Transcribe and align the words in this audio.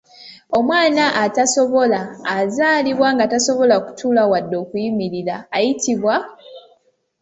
Omwana 0.57 1.03
atasobola 1.23 1.99
azaalibwa 2.37 3.07
nga 3.15 3.25
tasobola 3.33 3.75
kutuula 3.85 4.21
wadde 4.31 4.55
okuyimirira 4.63 5.35
ayitibwa? 5.57 6.15